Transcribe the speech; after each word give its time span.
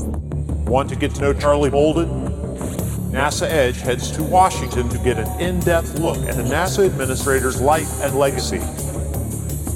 Want 0.00 0.88
to 0.88 0.96
get 0.96 1.14
to 1.16 1.20
know 1.20 1.32
Charlie 1.32 1.70
Bolden? 1.70 2.08
NASA 3.10 3.42
Edge 3.42 3.80
heads 3.80 4.10
to 4.12 4.22
Washington 4.22 4.88
to 4.88 4.98
get 4.98 5.18
an 5.18 5.40
in 5.40 5.60
depth 5.60 5.98
look 5.98 6.16
at 6.20 6.38
a 6.38 6.42
NASA 6.42 6.86
administrator's 6.86 7.60
life 7.60 8.00
and 8.00 8.18
legacy. 8.18 8.60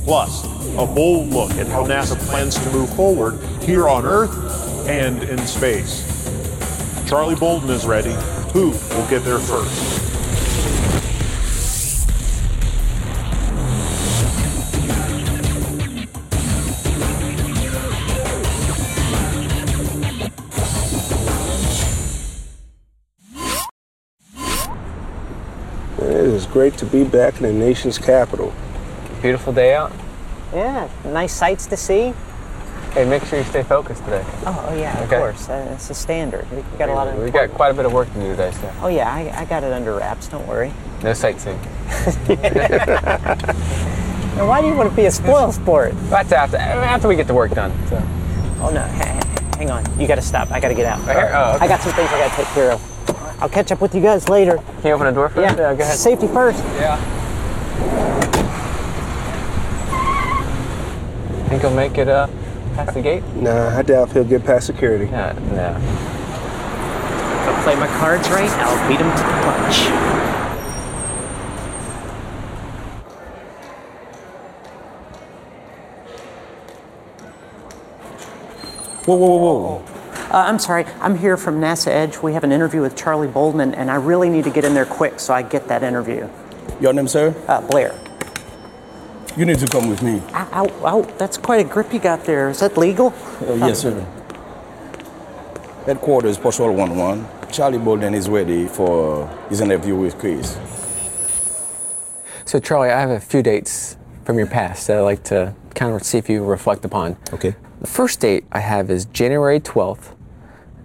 Plus, 0.05 0.45
a 0.79 0.87
bold 0.87 1.29
look 1.29 1.51
at 1.53 1.67
how 1.67 1.85
NASA 1.85 2.19
plans 2.29 2.59
to 2.59 2.71
move 2.73 2.89
forward 2.95 3.39
here 3.63 3.89
on 3.89 4.07
Earth 4.07 4.35
and 4.89 5.23
in 5.25 5.39
space. 5.47 6.03
Charlie 7.07 7.35
Bolden 7.35 7.69
is 7.69 7.85
ready. 7.85 8.15
Who 8.53 8.71
will 8.71 9.07
get 9.09 9.23
there 9.23 9.39
first? 9.39 10.06
It 26.37 26.41
is 26.41 26.47
great 26.49 26.77
to 26.77 26.85
be 26.85 27.03
back 27.03 27.41
in 27.41 27.45
the 27.45 27.53
nation's 27.55 27.97
capital. 27.97 28.53
Beautiful 29.23 29.55
day 29.55 29.75
out. 29.75 29.91
Yeah, 30.53 30.87
nice 31.07 31.33
sights 31.33 31.65
to 31.69 31.79
see. 31.79 32.13
Hey, 32.93 33.07
make 33.07 33.25
sure 33.25 33.39
you 33.39 33.45
stay 33.47 33.63
focused 33.63 34.05
today. 34.05 34.23
Oh, 34.45 34.67
oh 34.69 34.75
yeah, 34.75 35.03
of 35.03 35.09
course. 35.09 35.49
Uh, 35.49 35.67
it's 35.73 35.89
a 35.89 35.95
standard. 35.95 36.47
We 36.51 36.59
we 36.59 36.77
got 36.77 36.91
a 36.91 36.93
lot 36.93 37.09
of. 37.09 37.19
We 37.23 37.31
got 37.31 37.51
quite 37.53 37.71
a 37.71 37.75
bit 37.75 37.87
of 37.87 37.95
work 37.95 38.13
to 38.13 38.21
do 38.21 38.29
today, 38.33 38.51
so 38.51 38.71
Oh 38.83 38.89
yeah, 38.89 39.11
I, 39.11 39.33
I 39.35 39.45
got 39.47 39.65
it 39.65 39.73
under 39.73 39.95
wraps. 39.95 40.29
Don't 40.29 40.47
worry. 40.47 40.75
no 41.03 41.15
sightseeing. 41.15 41.59
Now, 44.37 44.47
why 44.47 44.61
do 44.61 44.67
you 44.67 44.75
want 44.75 44.91
to 44.91 44.95
be 44.95 45.07
a 45.07 45.11
spoil 45.11 45.51
sport? 45.53 45.95
That's 46.11 46.33
after 46.33 46.59
after 46.59 47.09
we 47.09 47.17
get 47.17 47.29
the 47.29 47.33
work 47.33 47.53
done. 47.53 47.73
So. 47.89 47.97
Oh 48.61 48.71
no, 48.75 48.83
hang 48.83 49.71
on. 49.71 49.99
You 49.99 50.07
got 50.07 50.17
to 50.17 50.21
stop. 50.23 50.51
I 50.51 50.61
got 50.61 50.69
to 50.69 50.75
get 50.75 50.85
out. 50.85 50.99
Right 51.07 51.17
here? 51.17 51.33
Oh, 51.33 51.55
okay. 51.55 51.65
I 51.65 51.69
got 51.69 51.81
some 51.81 51.95
things 51.95 52.11
I 52.11 52.19
got 52.19 52.31
to 52.31 52.37
take 52.37 52.53
care 52.53 52.73
of. 52.73 52.96
I'll 53.41 53.49
catch 53.49 53.71
up 53.71 53.81
with 53.81 53.95
you 53.95 54.01
guys 54.01 54.29
later. 54.29 54.57
Can 54.57 54.87
you 54.87 54.93
open 54.93 55.07
the 55.07 55.13
door 55.13 55.29
for 55.29 55.41
Yeah. 55.43 55.51
Yeah, 55.57 55.75
go 55.75 55.83
ahead. 55.83 55.97
Safety 55.97 56.27
first. 56.29 56.59
Yeah. 56.77 56.97
Think 61.49 61.63
he'll 61.63 61.75
make 61.75 61.97
it 61.99 62.09
uh, 62.09 62.27
past 62.75 62.95
the 62.95 63.03
gate? 63.03 63.23
Nah, 63.37 63.77
I 63.77 63.83
doubt 63.83 64.09
if 64.09 64.15
he'll 64.15 64.25
get 64.25 64.45
past 64.45 64.67
security. 64.67 65.05
Yeah, 65.07 65.33
no. 65.53 65.77
If 65.77 67.49
I 67.49 67.63
play 67.63 67.77
my 67.77 67.87
cards 67.99 68.29
right, 68.31 68.51
I'll 68.51 68.89
beat 68.89 69.01
him 69.01 69.11
to 69.11 69.17
the 69.17 69.33
punch. 69.45 70.07
Whoa, 79.07 79.15
whoa, 79.15 79.37
whoa, 79.37 79.79
whoa. 79.79 79.96
Uh, 80.31 80.39
I'm 80.39 80.59
sorry. 80.59 80.85
I'm 81.01 81.17
here 81.17 81.37
from 81.37 81.61
NASA 81.61 81.89
Edge. 81.89 82.19
We 82.19 82.33
have 82.33 82.43
an 82.43 82.51
interview 82.51 82.81
with 82.81 82.97
Charlie 82.97 83.29
Bolden, 83.29 83.61
and, 83.61 83.75
and 83.75 83.91
I 83.91 83.95
really 83.95 84.29
need 84.29 84.45
to 84.45 84.51
get 84.51 84.65
in 84.65 84.75
there 84.75 84.87
quick 84.87 85.21
so 85.21 85.33
I 85.33 85.43
get 85.43 85.69
that 85.69 85.83
interview. 85.83 86.29
Your 86.81 86.93
name, 86.93 87.07
sir? 87.07 87.35
Uh, 87.47 87.61
Blair. 87.61 87.95
You 89.37 89.45
need 89.45 89.59
to 89.61 89.67
come 89.67 89.89
with 89.89 90.03
me. 90.03 90.21
Ow, 90.33 90.49
ow, 90.53 90.85
ow, 90.85 91.03
that's 91.19 91.37
quite 91.37 91.65
a 91.65 91.69
grip 91.69 91.93
you 91.93 92.01
got 92.01 92.25
there. 92.25 92.49
Is 92.49 92.61
that 92.61 92.77
legal? 92.77 93.15
Uh, 93.41 93.55
yes, 93.55 93.83
sir. 93.83 94.05
Headquarters, 95.85 96.39
Patrol 96.39 96.71
11. 96.71 97.27
Charlie 97.53 97.79
Bolden 97.79 98.15
is 98.15 98.29
ready 98.29 98.67
for 98.67 99.29
his 99.49 99.61
interview 99.61 99.95
with 99.95 100.19
Chris. 100.19 100.59
So, 102.45 102.59
Charlie, 102.59 102.91
I 102.91 102.99
have 102.99 103.11
a 103.11 103.21
few 103.21 103.43
dates 103.43 103.97
from 104.25 104.39
your 104.39 104.49
past 104.49 104.89
that 104.89 104.97
I'd 104.97 105.03
like 105.03 105.23
to 105.25 105.55
kind 105.75 105.95
of 105.95 106.03
see 106.03 106.19
if 106.19 106.29
you 106.29 106.45
reflect 106.45 106.85
upon. 106.85 107.17
Okay. 107.33 107.55
The 107.81 107.87
first 107.87 108.21
date 108.21 108.45
I 108.51 108.61
have 108.61 108.91
is 108.91 109.05
January 109.05 109.61
12th, 109.61 110.16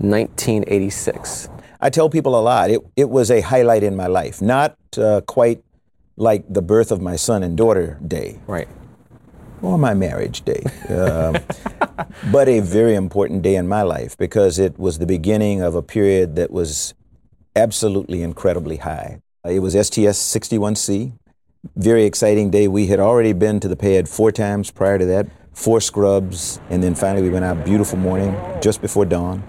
1986. 0.02 1.49
I 1.80 1.89
tell 1.89 2.09
people 2.09 2.38
a 2.38 2.41
lot. 2.41 2.69
It, 2.69 2.81
it 2.95 3.09
was 3.09 3.31
a 3.31 3.41
highlight 3.41 3.83
in 3.83 3.95
my 3.95 4.08
life, 4.08 4.41
not 4.41 4.77
uh, 4.97 5.21
quite 5.21 5.63
like 6.17 6.43
the 6.48 6.61
birth 6.61 6.92
of 6.92 7.02
my 7.02 7.15
son 7.15 7.42
and 7.43 7.58
daughter 7.58 7.98
day 8.05 8.39
Right. 8.45 8.67
or 9.61 9.77
my 9.77 9.93
marriage 9.93 10.43
day, 10.43 10.64
um, 10.89 11.37
but 12.31 12.48
a 12.48 12.59
very 12.59 12.93
important 12.95 13.42
day 13.42 13.55
in 13.55 13.67
my 13.67 13.81
life 13.81 14.17
because 14.17 14.59
it 14.59 14.77
was 14.77 14.99
the 14.99 15.05
beginning 15.08 15.61
of 15.61 15.73
a 15.73 15.81
period 15.81 16.36
that 16.36 16.52
was 16.52 16.93
absolutely 17.55 18.21
incredibly 18.21 18.77
high. 18.77 19.21
It 19.43 19.59
was 19.59 19.73
STS 19.73 20.20
61C, 20.36 21.14
very 21.76 22.05
exciting 22.05 22.52
day. 22.52 22.67
We 22.67 22.87
had 22.87 22.99
already 22.99 23.33
been 23.33 23.59
to 23.59 23.67
the 23.67 23.76
pad 23.76 24.08
four 24.08 24.31
times 24.31 24.70
prior 24.70 24.99
to 24.99 25.05
that, 25.05 25.27
four 25.53 25.81
scrubs, 25.81 26.59
and 26.70 26.83
then 26.83 26.93
finally 26.93 27.23
we 27.23 27.30
went 27.30 27.45
out 27.45 27.65
beautiful 27.65 27.97
morning 27.97 28.36
just 28.61 28.81
before 28.81 29.05
dawn 29.05 29.42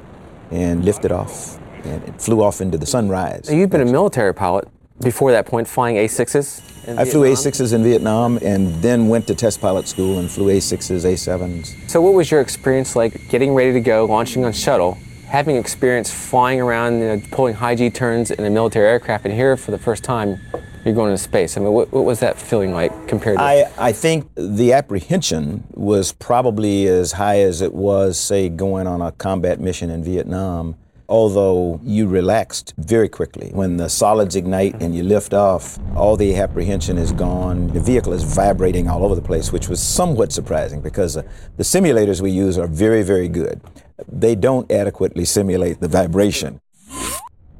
and 0.52 0.84
lifted 0.84 1.10
off 1.10 1.58
and 1.84 2.02
it 2.04 2.20
flew 2.20 2.42
off 2.42 2.60
into 2.60 2.78
the 2.78 2.86
sunrise. 2.86 3.50
You've 3.52 3.70
been 3.70 3.80
a 3.80 3.90
military 3.90 4.34
pilot 4.34 4.68
before 5.00 5.32
that 5.32 5.46
point, 5.46 5.66
flying 5.66 5.96
A6s? 5.96 6.86
in 6.86 6.98
I 6.98 7.04
flew 7.04 7.22
A6s 7.22 7.72
in 7.72 7.82
Vietnam 7.82 8.38
and 8.42 8.74
then 8.82 9.08
went 9.08 9.26
to 9.28 9.34
test 9.34 9.60
pilot 9.60 9.88
school 9.88 10.18
and 10.18 10.30
flew 10.30 10.46
A6s, 10.46 11.04
A7s. 11.04 11.90
So, 11.90 12.00
what 12.00 12.14
was 12.14 12.30
your 12.30 12.40
experience 12.40 12.96
like 12.96 13.28
getting 13.28 13.54
ready 13.54 13.72
to 13.72 13.80
go, 13.80 14.04
launching 14.04 14.44
on 14.44 14.52
shuttle, 14.52 14.98
having 15.26 15.56
experience 15.56 16.12
flying 16.12 16.60
around, 16.60 17.00
you 17.00 17.06
know, 17.06 17.22
pulling 17.30 17.54
high 17.54 17.74
G 17.74 17.90
turns 17.90 18.30
in 18.30 18.44
a 18.44 18.50
military 18.50 18.88
aircraft, 18.88 19.24
and 19.24 19.34
here 19.34 19.56
for 19.56 19.70
the 19.70 19.78
first 19.78 20.04
time 20.04 20.40
you're 20.84 20.94
going 20.94 21.10
into 21.10 21.22
space? 21.22 21.56
I 21.56 21.60
mean, 21.60 21.72
what, 21.72 21.92
what 21.92 22.04
was 22.04 22.20
that 22.20 22.38
feeling 22.38 22.72
like 22.72 23.08
compared 23.08 23.38
to? 23.38 23.42
I, 23.42 23.70
I 23.78 23.92
think 23.92 24.28
the 24.34 24.72
apprehension 24.72 25.64
was 25.70 26.12
probably 26.12 26.86
as 26.86 27.12
high 27.12 27.40
as 27.40 27.60
it 27.60 27.72
was, 27.72 28.18
say, 28.18 28.48
going 28.48 28.86
on 28.86 29.00
a 29.00 29.12
combat 29.12 29.60
mission 29.60 29.90
in 29.90 30.02
Vietnam. 30.02 30.76
Although 31.08 31.78
you 31.82 32.08
relaxed 32.08 32.72
very 32.78 33.08
quickly. 33.08 33.50
When 33.52 33.76
the 33.76 33.90
solids 33.90 34.34
ignite 34.34 34.80
and 34.80 34.94
you 34.94 35.02
lift 35.02 35.34
off, 35.34 35.78
all 35.94 36.16
the 36.16 36.34
apprehension 36.36 36.96
is 36.96 37.12
gone. 37.12 37.66
The 37.68 37.80
vehicle 37.80 38.14
is 38.14 38.22
vibrating 38.22 38.88
all 38.88 39.04
over 39.04 39.14
the 39.14 39.20
place, 39.20 39.52
which 39.52 39.68
was 39.68 39.82
somewhat 39.82 40.32
surprising 40.32 40.80
because 40.80 41.18
uh, 41.18 41.22
the 41.58 41.64
simulators 41.64 42.22
we 42.22 42.30
use 42.30 42.56
are 42.56 42.66
very, 42.66 43.02
very 43.02 43.28
good. 43.28 43.60
They 44.08 44.34
don't 44.34 44.70
adequately 44.72 45.26
simulate 45.26 45.80
the 45.80 45.88
vibration. 45.88 46.61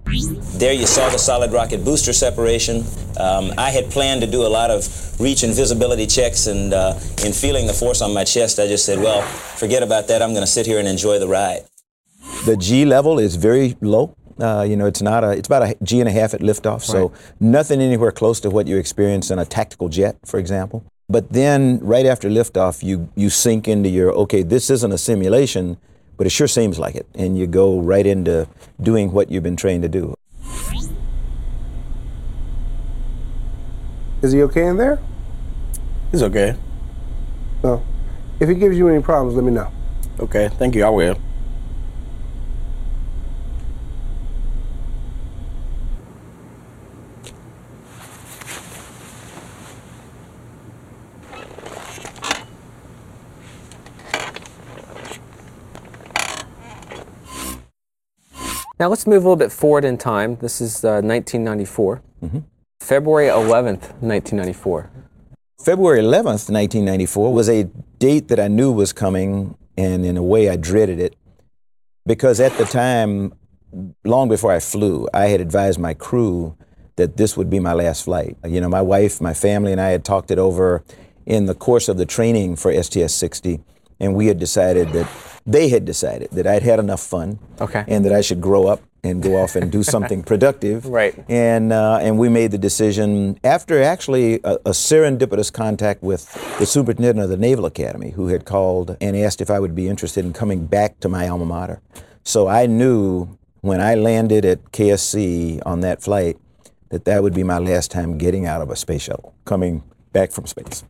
There 0.06 0.72
you 0.72 0.86
saw 0.86 1.08
the 1.10 1.18
solid 1.18 1.52
rocket 1.52 1.84
booster 1.84 2.12
separation. 2.12 2.84
Um, 3.18 3.52
I 3.56 3.70
had 3.70 3.90
planned 3.90 4.20
to 4.22 4.26
do 4.26 4.42
a 4.44 4.48
lot 4.48 4.70
of 4.70 4.86
reach 5.20 5.42
and 5.42 5.54
visibility 5.54 6.06
checks, 6.06 6.46
and 6.46 6.74
uh, 6.74 6.94
in 7.24 7.32
feeling 7.32 7.66
the 7.66 7.72
force 7.72 8.02
on 8.02 8.12
my 8.12 8.24
chest, 8.24 8.58
I 8.58 8.66
just 8.66 8.84
said, 8.84 8.98
well, 8.98 9.22
forget 9.22 9.82
about 9.82 10.08
that. 10.08 10.20
I'm 10.22 10.30
going 10.30 10.42
to 10.42 10.46
sit 10.50 10.66
here 10.66 10.78
and 10.78 10.88
enjoy 10.88 11.18
the 11.18 11.28
ride. 11.28 11.62
The 12.44 12.56
G 12.56 12.84
level 12.84 13.18
is 13.18 13.36
very 13.36 13.76
low. 13.80 14.16
Uh, 14.40 14.66
you 14.68 14.76
know, 14.76 14.86
it's 14.86 15.02
not 15.02 15.22
a, 15.24 15.30
it's 15.30 15.46
about 15.46 15.62
a 15.62 15.76
G 15.82 16.00
and 16.00 16.08
a 16.08 16.12
half 16.12 16.34
at 16.34 16.40
liftoff, 16.40 16.82
so 16.82 17.08
Right. 17.08 17.20
nothing 17.40 17.80
anywhere 17.80 18.10
close 18.12 18.40
to 18.40 18.50
what 18.50 18.66
you 18.66 18.76
experience 18.78 19.30
in 19.30 19.38
a 19.38 19.44
tactical 19.44 19.88
jet, 19.88 20.16
for 20.24 20.38
example. 20.40 20.84
But 21.08 21.32
then, 21.32 21.78
right 21.82 22.06
after 22.06 22.28
liftoff, 22.28 22.82
you 22.82 23.08
you 23.14 23.28
sink 23.30 23.68
into 23.68 23.88
your 23.88 24.10
okay, 24.12 24.42
this 24.42 24.70
isn't 24.70 24.92
a 24.92 24.98
simulation, 24.98 25.76
but 26.16 26.26
it 26.26 26.30
sure 26.30 26.48
seems 26.48 26.78
like 26.78 26.94
it, 26.94 27.06
and 27.14 27.38
you 27.38 27.46
go 27.46 27.80
right 27.80 28.06
into 28.06 28.48
doing 28.80 29.12
what 29.12 29.30
you've 29.30 29.42
been 29.42 29.56
trained 29.56 29.82
to 29.82 29.88
do. 29.88 30.14
Is 34.22 34.32
he 34.32 34.42
okay 34.42 34.66
in 34.66 34.76
there? 34.76 35.00
He's 36.12 36.22
okay. 36.22 36.56
No. 37.64 37.82
If 38.38 38.48
he 38.48 38.54
gives 38.54 38.78
you 38.78 38.88
any 38.88 39.02
problems, 39.02 39.34
let 39.34 39.44
me 39.44 39.50
know. 39.50 39.72
Okay, 40.20 40.48
thank 40.58 40.74
you. 40.74 40.84
I 40.84 40.90
will. 40.90 41.18
Now 58.78 58.88
let's 58.88 59.06
move 59.06 59.24
a 59.24 59.28
little 59.28 59.36
bit 59.36 59.52
forward 59.52 59.84
in 59.84 59.98
time. 59.98 60.36
This 60.36 60.60
is 60.60 60.84
uh, 60.84 61.00
1994, 61.02 62.02
February 62.80 63.28
11th, 63.28 63.92
1994. 64.00 64.90
February 65.64 66.00
11th, 66.00 66.50
1994, 66.50 67.32
was 67.32 67.48
a 67.48 67.64
date 67.98 68.28
that 68.28 68.40
I 68.40 68.48
knew 68.48 68.72
was 68.72 68.92
coming, 68.92 69.56
and 69.76 70.04
in 70.04 70.16
a 70.16 70.22
way 70.22 70.48
I 70.48 70.56
dreaded 70.56 70.98
it 70.98 71.16
because 72.06 72.40
at 72.40 72.56
the 72.58 72.64
time, 72.64 73.32
long 74.04 74.28
before 74.28 74.52
I 74.52 74.60
flew, 74.60 75.08
I 75.14 75.26
had 75.26 75.40
advised 75.40 75.78
my 75.78 75.94
crew 75.94 76.56
that 76.96 77.16
this 77.16 77.36
would 77.36 77.48
be 77.48 77.58
my 77.58 77.72
last 77.72 78.04
flight. 78.04 78.36
You 78.44 78.60
know, 78.60 78.68
my 78.68 78.82
wife, 78.82 79.20
my 79.20 79.34
family, 79.34 79.72
and 79.72 79.80
I 79.80 79.90
had 79.90 80.04
talked 80.04 80.30
it 80.30 80.38
over 80.38 80.84
in 81.24 81.46
the 81.46 81.54
course 81.54 81.88
of 81.88 81.96
the 81.96 82.06
training 82.06 82.56
for 82.56 82.72
STS 82.82 83.14
60, 83.14 83.60
and 84.02 84.14
we 84.14 84.26
had 84.26 84.38
decided 84.38 84.90
that 84.90 85.08
they 85.46 85.68
had 85.70 85.84
decided 85.84 86.30
that 86.32 86.46
I'd 86.46 86.62
had 86.62 86.78
enough 86.78 87.00
fun 87.00 87.38
Okay. 87.60 87.84
and 87.88 88.04
that 88.04 88.12
I 88.12 88.20
should 88.20 88.40
grow 88.40 88.66
up 88.66 88.80
and 89.04 89.20
go 89.22 89.36
off 89.42 89.56
and 89.56 89.72
do 89.72 89.82
something 89.94 90.22
productive. 90.22 90.86
Right. 90.86 91.14
And, 91.28 91.72
uh, 91.72 91.98
and 92.00 92.18
we 92.18 92.28
made 92.28 92.52
the 92.52 92.58
decision 92.58 93.38
after 93.42 93.82
actually 93.82 94.34
a, 94.44 94.54
a 94.66 94.70
serendipitous 94.70 95.52
contact 95.52 96.02
with 96.02 96.32
the 96.60 96.66
superintendent 96.66 97.18
of 97.24 97.28
the 97.30 97.36
Naval 97.36 97.64
Academy, 97.66 98.10
who 98.10 98.28
had 98.28 98.44
called 98.44 98.96
and 99.00 99.16
asked 99.16 99.40
if 99.40 99.50
I 99.50 99.58
would 99.58 99.74
be 99.74 99.88
interested 99.88 100.24
in 100.24 100.32
coming 100.32 100.66
back 100.66 101.00
to 101.00 101.08
my 101.08 101.26
alma 101.28 101.46
mater. 101.46 101.80
So 102.22 102.46
I 102.46 102.66
knew 102.66 103.36
when 103.62 103.80
I 103.80 103.96
landed 103.96 104.44
at 104.44 104.70
KSC 104.70 105.60
on 105.66 105.80
that 105.80 106.02
flight 106.02 106.36
that 106.90 107.04
that 107.06 107.22
would 107.24 107.34
be 107.34 107.42
my 107.42 107.58
last 107.58 107.90
time 107.90 108.18
getting 108.18 108.46
out 108.46 108.62
of 108.62 108.70
a 108.70 108.76
space 108.76 109.02
shuttle, 109.02 109.34
coming 109.44 109.82
back 110.12 110.30
from 110.30 110.46
space. 110.46 110.84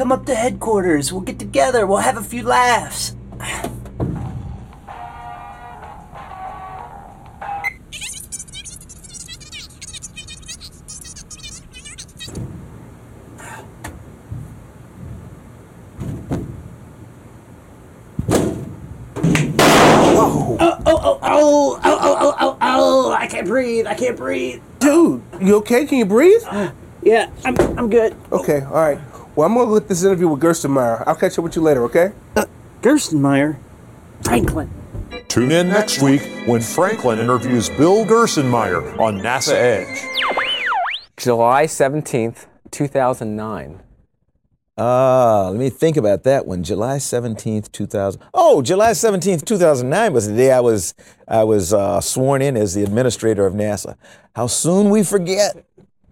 Come 0.00 0.12
up 0.12 0.24
to 0.24 0.34
headquarters. 0.34 1.12
We'll 1.12 1.20
get 1.20 1.38
together. 1.38 1.86
We'll 1.86 1.98
have 1.98 2.16
a 2.16 2.22
few 2.22 2.42
laughs. 2.42 3.14
breathe. 23.46 23.86
I 23.86 23.94
can't 23.94 24.16
breathe. 24.16 24.62
Dude, 24.78 25.22
you 25.42 25.56
okay? 25.56 25.84
Can 25.84 25.98
you 25.98 26.06
breathe? 26.06 26.40
Uh, 26.48 26.70
yeah, 27.02 27.30
I'm, 27.44 27.58
I'm 27.78 27.90
good. 27.90 28.16
Okay, 28.32 28.62
all 28.62 28.72
right. 28.72 28.98
Well, 29.40 29.48
I'm 29.48 29.54
gonna 29.54 29.70
let 29.70 29.88
this 29.88 30.04
interview 30.04 30.28
with 30.28 30.42
Gerstenmaier. 30.42 31.02
I'll 31.06 31.14
catch 31.14 31.38
up 31.38 31.44
with 31.44 31.56
you 31.56 31.62
later, 31.62 31.82
okay? 31.84 32.12
Gerstenmaier? 32.82 33.56
Franklin. 34.22 34.70
Tune 35.28 35.50
in 35.50 35.68
next 35.68 36.02
week 36.02 36.20
when 36.44 36.60
Franklin 36.60 37.18
interviews 37.18 37.70
Bill 37.70 38.04
Gerstenmaier 38.04 38.98
on 38.98 39.18
NASA 39.20 39.54
Edge. 39.54 40.04
July 41.16 41.64
17th, 41.64 42.48
2009. 42.70 43.80
Ah, 44.76 45.48
let 45.50 45.58
me 45.58 45.70
think 45.70 45.96
about 45.96 46.22
that 46.24 46.46
one. 46.46 46.62
July 46.62 46.98
17th, 46.98 47.72
2000. 47.72 48.20
Oh, 48.34 48.60
July 48.60 48.90
17th, 48.90 49.46
2009 49.46 50.12
was 50.12 50.28
the 50.28 50.36
day 50.36 50.52
I 50.52 50.60
was 50.60 50.92
I 51.26 51.44
was 51.44 51.72
uh, 51.72 52.02
sworn 52.02 52.42
in 52.42 52.58
as 52.58 52.74
the 52.74 52.82
administrator 52.82 53.46
of 53.46 53.54
NASA. 53.54 53.96
How 54.36 54.48
soon 54.48 54.90
we 54.90 55.02
forget, 55.02 55.64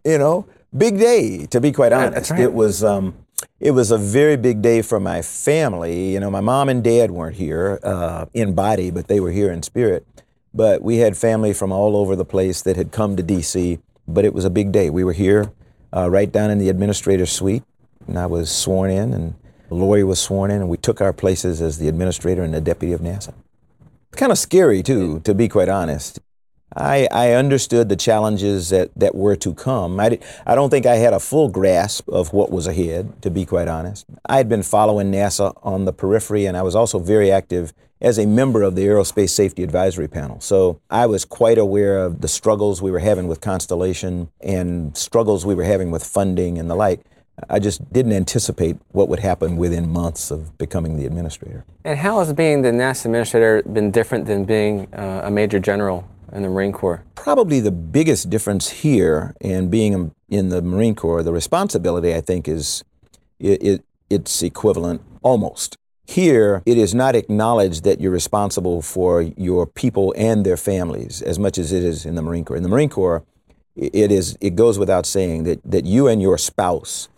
you 0.02 0.16
know? 0.16 0.48
Big 0.76 0.98
day, 0.98 1.46
to 1.46 1.60
be 1.60 1.72
quite 1.72 1.92
honest. 1.92 2.30
right. 2.30 2.40
It 2.40 2.52
was 2.52 2.84
um, 2.84 3.14
it 3.60 3.70
was 3.70 3.90
a 3.90 3.98
very 3.98 4.36
big 4.36 4.60
day 4.60 4.82
for 4.82 5.00
my 5.00 5.22
family. 5.22 6.12
You 6.12 6.20
know, 6.20 6.30
my 6.30 6.40
mom 6.40 6.68
and 6.68 6.84
dad 6.84 7.10
weren't 7.10 7.36
here 7.36 7.80
uh, 7.82 8.26
in 8.34 8.54
body, 8.54 8.90
but 8.90 9.08
they 9.08 9.20
were 9.20 9.30
here 9.30 9.50
in 9.50 9.62
spirit. 9.62 10.06
But 10.52 10.82
we 10.82 10.98
had 10.98 11.16
family 11.16 11.52
from 11.52 11.72
all 11.72 11.96
over 11.96 12.16
the 12.16 12.24
place 12.24 12.62
that 12.62 12.76
had 12.76 12.92
come 12.92 13.16
to 13.16 13.22
D.C. 13.22 13.78
But 14.06 14.24
it 14.24 14.34
was 14.34 14.44
a 14.44 14.50
big 14.50 14.72
day. 14.72 14.90
We 14.90 15.04
were 15.04 15.12
here, 15.12 15.52
uh, 15.94 16.10
right 16.10 16.30
down 16.30 16.50
in 16.50 16.58
the 16.58 16.68
administrator's 16.68 17.30
suite, 17.30 17.62
and 18.06 18.18
I 18.18 18.26
was 18.26 18.50
sworn 18.50 18.90
in, 18.90 19.12
and 19.12 19.34
Lori 19.70 20.04
was 20.04 20.20
sworn 20.20 20.50
in, 20.50 20.62
and 20.62 20.68
we 20.68 20.78
took 20.78 21.00
our 21.00 21.12
places 21.12 21.60
as 21.60 21.78
the 21.78 21.88
administrator 21.88 22.42
and 22.42 22.54
the 22.54 22.60
deputy 22.60 22.92
of 22.92 23.00
NASA. 23.00 23.34
Kind 24.12 24.32
of 24.32 24.38
scary 24.38 24.82
too, 24.82 25.20
to 25.20 25.34
be 25.34 25.48
quite 25.48 25.68
honest. 25.68 26.20
I, 26.76 27.08
I 27.10 27.32
understood 27.32 27.88
the 27.88 27.96
challenges 27.96 28.70
that, 28.70 28.90
that 28.94 29.14
were 29.14 29.36
to 29.36 29.54
come. 29.54 29.98
I, 29.98 30.08
di- 30.10 30.20
I 30.46 30.54
don't 30.54 30.70
think 30.70 30.86
I 30.86 30.96
had 30.96 31.12
a 31.12 31.20
full 31.20 31.48
grasp 31.48 32.08
of 32.08 32.32
what 32.32 32.50
was 32.50 32.66
ahead, 32.66 33.22
to 33.22 33.30
be 33.30 33.44
quite 33.44 33.68
honest. 33.68 34.06
I 34.26 34.36
had 34.36 34.48
been 34.48 34.62
following 34.62 35.10
NASA 35.10 35.58
on 35.62 35.86
the 35.86 35.92
periphery, 35.92 36.46
and 36.46 36.56
I 36.56 36.62
was 36.62 36.74
also 36.74 36.98
very 36.98 37.30
active 37.30 37.72
as 38.00 38.18
a 38.18 38.26
member 38.26 38.62
of 38.62 38.76
the 38.76 38.82
Aerospace 38.82 39.30
Safety 39.30 39.62
Advisory 39.62 40.08
Panel. 40.08 40.40
So 40.40 40.80
I 40.90 41.06
was 41.06 41.24
quite 41.24 41.58
aware 41.58 41.98
of 41.98 42.20
the 42.20 42.28
struggles 42.28 42.80
we 42.80 42.90
were 42.90 43.00
having 43.00 43.26
with 43.26 43.40
Constellation 43.40 44.30
and 44.40 44.96
struggles 44.96 45.44
we 45.44 45.54
were 45.54 45.64
having 45.64 45.90
with 45.90 46.04
funding 46.04 46.58
and 46.58 46.70
the 46.70 46.76
like. 46.76 47.00
I 47.48 47.60
just 47.60 47.92
didn't 47.92 48.12
anticipate 48.12 48.76
what 48.90 49.08
would 49.08 49.20
happen 49.20 49.56
within 49.56 49.90
months 49.90 50.30
of 50.30 50.56
becoming 50.58 50.96
the 50.96 51.06
administrator. 51.06 51.64
And 51.84 51.98
how 51.98 52.18
has 52.18 52.32
being 52.32 52.62
the 52.62 52.70
NASA 52.70 53.06
administrator 53.06 53.62
been 53.62 53.90
different 53.90 54.26
than 54.26 54.44
being 54.44 54.92
uh, 54.92 55.22
a 55.24 55.30
major 55.30 55.60
general 55.60 56.08
in 56.32 56.42
the 56.42 56.48
Marine 56.48 56.72
Corps? 56.72 57.02
Probably 57.14 57.60
the 57.60 57.72
biggest 57.72 58.30
difference 58.30 58.70
here 58.70 59.34
in 59.40 59.70
being 59.70 60.12
in 60.28 60.48
the 60.48 60.62
Marine 60.62 60.94
Corps, 60.94 61.22
the 61.22 61.32
responsibility 61.32 62.14
I 62.14 62.20
think 62.20 62.48
is 62.48 62.84
it, 63.38 63.62
it, 63.62 63.84
it's 64.10 64.42
equivalent 64.42 65.02
almost. 65.22 65.76
Here, 66.06 66.62
it 66.64 66.78
is 66.78 66.94
not 66.94 67.14
acknowledged 67.14 67.84
that 67.84 68.00
you're 68.00 68.10
responsible 68.10 68.80
for 68.80 69.20
your 69.22 69.66
people 69.66 70.14
and 70.16 70.44
their 70.44 70.56
families 70.56 71.20
as 71.20 71.38
much 71.38 71.58
as 71.58 71.70
it 71.70 71.84
is 71.84 72.06
in 72.06 72.14
the 72.14 72.22
Marine 72.22 72.46
Corps. 72.46 72.56
In 72.56 72.62
the 72.62 72.68
Marine 72.68 72.88
Corps, 72.88 73.24
it 73.76 74.10
is 74.10 74.36
it 74.40 74.56
goes 74.56 74.78
without 74.78 75.06
saying 75.06 75.44
that, 75.44 75.60
that 75.64 75.84
you 75.84 76.08
and 76.08 76.20
your 76.20 76.38
spouse 76.38 77.08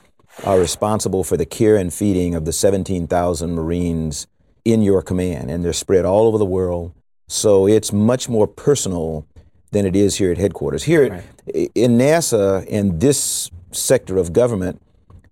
are 0.44 0.58
responsible 0.58 1.24
for 1.24 1.36
the 1.36 1.46
care 1.46 1.76
and 1.76 1.92
feeding 1.92 2.34
of 2.34 2.44
the 2.44 2.52
17,000 2.52 3.54
Marines 3.54 4.26
in 4.64 4.82
your 4.82 5.02
command, 5.02 5.50
and 5.50 5.64
they're 5.64 5.72
spread 5.72 6.04
all 6.04 6.26
over 6.26 6.38
the 6.38 6.44
world. 6.44 6.92
So 7.30 7.68
it's 7.68 7.92
much 7.92 8.28
more 8.28 8.48
personal 8.48 9.24
than 9.70 9.86
it 9.86 9.94
is 9.94 10.16
here 10.16 10.32
at 10.32 10.38
headquarters. 10.38 10.82
Here 10.82 11.04
at- 11.04 11.70
in 11.76 11.96
NASA 11.96 12.66
and 12.68 13.00
this 13.00 13.50
sector 13.70 14.18
of 14.18 14.32
government, 14.32 14.82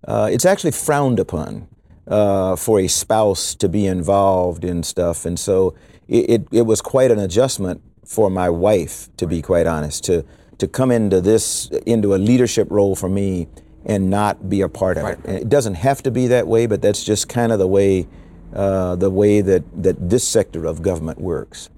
uh, 0.06 0.28
it's 0.32 0.46
actually 0.46 0.70
frowned 0.70 1.18
upon 1.18 1.66
uh, 2.06 2.54
for 2.54 2.78
a 2.80 2.86
spouse 2.86 3.54
to 3.56 3.68
be 3.68 3.84
involved 3.84 4.64
in 4.64 4.82
stuff, 4.82 5.26
and 5.26 5.38
so 5.38 5.74
it, 6.06 6.30
it, 6.30 6.48
it 6.52 6.62
was 6.62 6.80
quite 6.80 7.10
an 7.10 7.18
adjustment 7.18 7.82
for 8.06 8.30
my 8.30 8.48
wife, 8.48 9.08
to 9.16 9.26
be 9.26 9.42
quite 9.42 9.66
honest, 9.66 10.04
to 10.04 10.24
to 10.58 10.66
come 10.66 10.90
into 10.90 11.20
this 11.20 11.68
into 11.84 12.14
a 12.14 12.18
leadership 12.30 12.68
role 12.70 12.94
for 12.96 13.08
me 13.08 13.46
and 13.84 14.08
not 14.08 14.48
be 14.48 14.60
a 14.62 14.68
part 14.68 14.96
of 14.96 15.04
it. 15.04 15.18
And 15.24 15.36
it 15.36 15.48
doesn't 15.48 15.74
have 15.74 16.02
to 16.04 16.10
be 16.10 16.28
that 16.28 16.46
way, 16.46 16.66
but 16.66 16.80
that's 16.80 17.04
just 17.04 17.28
kind 17.28 17.52
of 17.52 17.58
the 17.58 17.66
way 17.68 18.06
uh, 18.54 18.96
the 18.96 19.10
way 19.10 19.40
that 19.40 19.64
that 19.82 20.10
this 20.10 20.26
sector 20.26 20.64
of 20.66 20.82
government 20.82 21.20
works. 21.20 21.70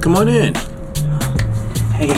Come 0.00 0.16
on 0.16 0.28
in. 0.28 0.54
Hey, 1.94 2.14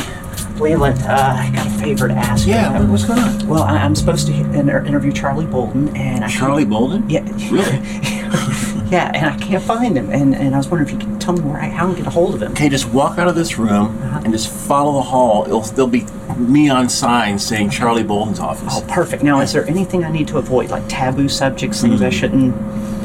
Leland, 0.61 1.01
uh, 1.03 1.37
I 1.39 1.51
got 1.55 1.67
a 1.67 1.71
favor 1.71 2.09
to 2.09 2.15
ask 2.15 2.47
you. 2.47 2.53
Yeah, 2.53 2.83
what's 2.89 3.05
going 3.05 3.19
on? 3.19 3.49
Well, 3.49 3.63
I, 3.63 3.79
I'm 3.79 3.95
supposed 3.95 4.27
to 4.27 4.35
inter- 4.35 4.85
interview 4.85 5.13
Charlie 5.13 5.47
Bolden, 5.47 5.97
and 5.97 6.25
I 6.25 6.29
Charlie 6.29 6.67
Bolden? 6.67 7.09
Yeah. 7.09 7.23
Really? 7.51 8.17
yeah, 8.91 9.11
and 9.13 9.27
I 9.27 9.37
can't 9.39 9.63
find 9.63 9.97
him, 9.97 10.11
and, 10.11 10.35
and 10.35 10.55
I 10.55 10.59
was 10.59 10.69
wondering 10.69 10.95
if 10.95 11.03
you 11.03 11.11
could 11.11 11.21
tell 11.21 11.35
me 11.35 11.41
where 11.41 11.59
I 11.61 11.69
how 11.69 11.87
I 11.87 11.95
can 11.95 11.97
get 11.97 12.07
a 12.07 12.11
hold 12.11 12.35
of 12.35 12.43
him. 12.43 12.53
Okay, 12.53 12.69
just 12.69 12.89
walk 12.91 13.19
out 13.19 13.27
of 13.27 13.35
this 13.35 13.59
room 13.59 14.01
and 14.03 14.33
just 14.33 14.49
follow 14.53 14.93
the 14.93 15.03
hall. 15.03 15.45
It'll, 15.47 15.63
there'll 15.63 15.91
be 15.91 16.07
neon 16.39 16.89
signs 16.89 17.45
saying 17.45 17.71
Charlie 17.71 18.05
Bolden's 18.05 18.39
office. 18.39 18.75
Oh, 18.77 18.87
perfect. 18.89 19.25
Now, 19.25 19.41
is 19.41 19.53
there 19.53 19.67
anything 19.67 20.05
I 20.05 20.13
need 20.13 20.29
to 20.29 20.39
avoid, 20.39 20.71
like 20.71 20.85
taboo 20.89 21.29
subjects, 21.29 21.81
things 21.81 22.03
I 22.03 22.11
shouldn't? 22.11 22.55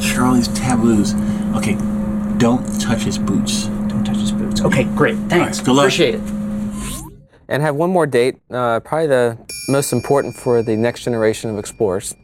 Charlie's 0.01 0.47
taboos. 0.49 1.15
Okay, 1.55 1.75
don't 2.37 2.63
touch 2.79 3.01
his 3.01 3.17
boots. 3.17 3.65
Don't 3.87 4.03
touch 4.03 4.17
his 4.17 4.31
boots. 4.31 4.61
Okay, 4.61 4.83
great. 4.83 5.17
Thanks. 5.29 5.59
good 5.59 5.73
luck. 5.73 5.85
Appreciate 5.85 6.15
it. 6.15 6.21
And 7.47 7.61
have 7.61 7.75
one 7.75 7.89
more 7.89 8.07
date, 8.07 8.37
uh, 8.49 8.79
probably 8.79 9.07
the 9.07 9.37
most 9.69 9.93
important 9.93 10.35
for 10.35 10.63
the 10.63 10.75
next 10.75 11.03
generation 11.03 11.49
of 11.49 11.59
explorers, 11.59 12.15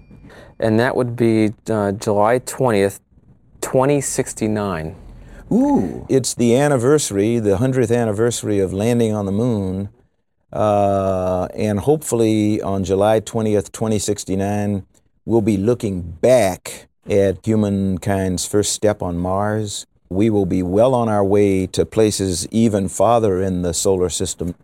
and 0.61 0.79
that 0.79 0.95
would 0.95 1.15
be 1.15 1.53
uh, 1.69 1.91
July 1.93 2.39
20th, 2.39 2.99
2069. 3.61 4.95
Ooh. 5.51 6.05
It's 6.07 6.33
the 6.33 6.55
anniversary, 6.55 7.39
the 7.39 7.57
100th 7.57 7.95
anniversary 7.95 8.59
of 8.59 8.71
landing 8.71 9.13
on 9.13 9.25
the 9.25 9.31
moon. 9.31 9.89
Uh, 10.53 11.47
and 11.55 11.79
hopefully 11.79 12.61
on 12.61 12.83
July 12.83 13.19
20th, 13.19 13.71
2069, 13.71 14.85
we'll 15.25 15.41
be 15.41 15.57
looking 15.57 16.01
back 16.01 16.87
at 17.09 17.43
humankind's 17.43 18.45
first 18.45 18.73
step 18.73 19.01
on 19.01 19.17
Mars. 19.17 19.85
We 20.09 20.29
will 20.29 20.45
be 20.45 20.61
well 20.61 20.93
on 20.93 21.09
our 21.09 21.23
way 21.23 21.67
to 21.67 21.85
places 21.85 22.47
even 22.49 22.89
farther 22.89 23.41
in 23.41 23.61
the 23.61 23.73
solar 23.73 24.09
system. 24.09 24.55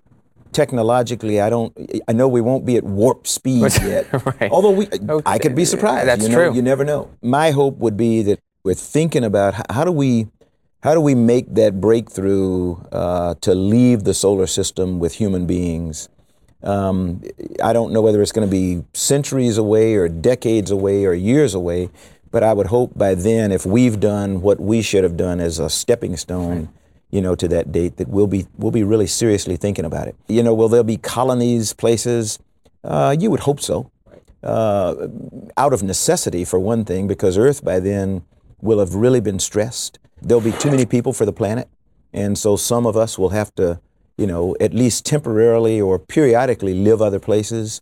Technologically, 0.57 1.39
I 1.39 1.51
don't. 1.51 1.71
I 2.07 2.13
know 2.13 2.27
we 2.27 2.41
won't 2.41 2.65
be 2.65 2.77
at 2.77 2.83
warp 2.83 3.27
speed 3.27 3.71
yet. 3.83 4.07
Right. 4.25 4.49
Although 4.49 4.71
we, 4.71 4.87
Oh, 5.07 5.21
I 5.23 5.37
could 5.37 5.53
be 5.53 5.65
surprised. 5.65 6.07
that's 6.07 6.23
you 6.23 6.29
know, 6.29 6.47
true. 6.47 6.55
You 6.55 6.63
never 6.63 6.83
know. 6.83 7.11
My 7.21 7.51
hope 7.51 7.77
would 7.77 7.95
be 7.95 8.23
that 8.23 8.39
we're 8.63 8.73
thinking 8.73 9.23
about 9.23 9.53
how 9.71 9.83
do 9.83 9.91
we 9.91 10.29
how 10.81 10.95
do 10.95 11.01
we 11.01 11.13
make 11.13 11.53
that 11.53 11.79
breakthrough 11.79 12.75
uh, 12.91 13.35
to 13.41 13.53
leave 13.53 14.03
the 14.03 14.15
solar 14.15 14.47
system 14.47 14.97
with 14.97 15.13
human 15.13 15.45
beings? 15.45 16.09
Um, 16.63 17.21
I 17.63 17.71
don't 17.71 17.93
know 17.93 18.01
whether 18.01 18.19
it's 18.23 18.31
going 18.31 18.47
to 18.47 18.51
be 18.51 18.83
centuries 18.93 19.59
away 19.59 19.93
or 19.93 20.09
decades 20.09 20.71
away 20.71 21.05
or 21.05 21.13
years 21.13 21.53
away, 21.53 21.91
but 22.31 22.41
I 22.41 22.53
would 22.53 22.67
hope 22.67 22.97
by 22.97 23.13
then, 23.13 23.51
if 23.51 23.63
we've 23.63 23.99
done 23.99 24.41
what 24.41 24.59
we 24.59 24.81
should 24.81 25.03
have 25.03 25.17
done 25.17 25.39
as 25.39 25.59
a 25.59 25.69
stepping 25.69 26.17
stone, 26.17 26.69
you 27.09 27.21
know, 27.21 27.35
to 27.35 27.47
that 27.47 27.71
date, 27.71 27.97
that 27.97 28.07
we'll 28.07 28.27
be 28.27 28.47
we'll 28.57 28.71
be 28.71 28.83
really 28.83 29.07
seriously 29.07 29.57
thinking 29.57 29.85
about 29.85 30.07
it. 30.07 30.15
You 30.27 30.43
know, 30.43 30.53
will 30.53 30.69
there 30.69 30.83
be 30.83 30.97
colonies, 30.97 31.73
places? 31.73 32.39
Uh, 32.83 33.15
you 33.19 33.29
would 33.31 33.41
hope 33.41 33.59
so 33.59 33.91
uh, 34.43 35.07
out 35.57 35.73
of 35.73 35.83
necessity 35.83 36.45
for 36.45 36.59
one 36.59 36.85
thing, 36.85 37.07
because 37.07 37.37
Earth 37.37 37.63
by 37.63 37.79
then 37.79 38.23
will 38.61 38.79
have 38.79 38.95
really 38.95 39.21
been 39.21 39.39
stressed. 39.39 39.99
There'll 40.21 40.41
be 40.41 40.51
too 40.51 40.71
many 40.71 40.85
people 40.85 41.13
for 41.13 41.25
the 41.25 41.33
planet, 41.33 41.67
and 42.13 42.37
so 42.37 42.55
some 42.55 42.85
of 42.85 42.97
us 42.97 43.17
will 43.17 43.29
have 43.29 43.53
to 43.55 43.79
you 44.17 44.25
know, 44.25 44.55
at 44.59 44.73
least 44.73 45.05
temporarily 45.05 45.79
or 45.79 45.99
periodically 45.99 46.73
live 46.73 47.01
other 47.01 47.19
places. 47.19 47.81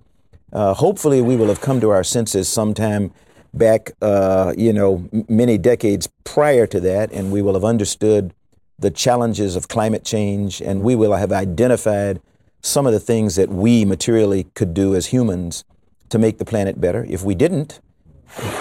Uh, 0.52 0.74
hopefully, 0.74 1.22
we 1.22 1.36
will 1.36 1.48
have 1.48 1.62
come 1.62 1.80
to 1.82 1.90
our 1.90 2.04
senses 2.04 2.48
sometime 2.48 3.12
back, 3.54 3.92
uh, 4.02 4.54
you 4.58 4.74
know, 4.74 5.10
many 5.30 5.58
decades 5.58 6.10
prior 6.24 6.68
to 6.68 6.80
that, 6.82 7.12
and 7.12 7.32
we 7.32 7.42
will 7.42 7.54
have 7.54 7.64
understood 7.64 8.34
the 8.78 8.92
challenges 8.92 9.56
of 9.56 9.68
climate 9.68 10.04
change, 10.04 10.62
and 10.62 10.82
we 10.82 10.96
will 10.96 11.14
have 11.14 11.32
identified 11.32 12.22
some 12.62 12.86
of 12.86 12.94
the 12.94 13.00
things 13.00 13.36
that 13.36 13.50
we 13.50 13.86
materially 13.86 14.46
could 14.56 14.74
do 14.74 14.96
as 14.96 15.08
humans 15.08 15.64
to 16.10 16.18
make 16.18 16.38
the 16.38 16.46
planet 16.46 16.82
better. 16.82 17.06
If 17.08 17.24
we 17.24 17.36
didn't, 17.36 17.80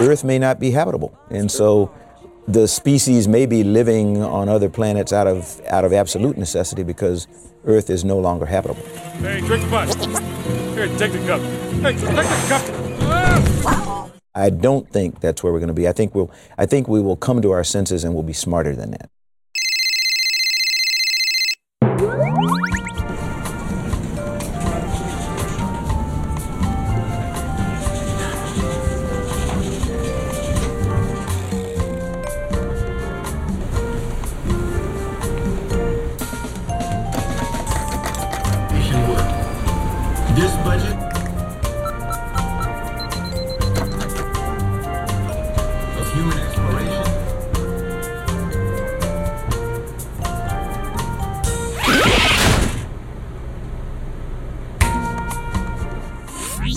Earth 0.01 0.25
may 0.25 0.39
not 0.39 0.61
be 0.61 0.71
habitable. 0.71 1.19
And 1.31 1.51
so 1.51 1.93
the 2.47 2.69
species 2.69 3.27
may 3.27 3.47
be 3.47 3.65
living 3.65 4.23
on 4.23 4.49
other 4.49 4.69
planets 4.69 5.13
out 5.13 5.27
of, 5.27 5.61
out 5.69 5.85
of 5.85 5.93
absolute 5.93 6.37
necessity 6.37 6.83
because 6.83 7.27
Earth 7.65 7.89
is 7.91 8.05
no 8.05 8.19
longer 8.19 8.47
habitable. 8.47 8.83
Hey, 9.19 9.41
drink 9.41 9.65
the 9.65 9.71
bus. 9.71 9.95
Here, 10.75 10.89
take 10.99 11.13
the 11.13 11.27
cup. 11.27 11.41
Hey, 11.81 11.93
take 11.93 12.01
the 12.01 12.47
cup. 12.49 14.11
I 14.35 14.51
don't 14.51 14.91
think 14.91 15.21
that's 15.21 15.43
where 15.43 15.53
we're 15.53 15.61
going 15.61 15.69
to 15.69 15.75
be. 15.75 15.89
I 15.89 15.93
think 15.93 16.15
we'll 16.15 16.31
I 16.59 16.67
think 16.67 16.89
we 16.89 17.01
will 17.01 17.17
come 17.17 17.41
to 17.43 17.53
our 17.53 17.63
senses 17.63 18.03
and 18.03 18.15
we'll 18.15 18.25
be 18.25 18.33
smarter 18.33 18.75
than 18.75 18.91
that. 18.91 19.09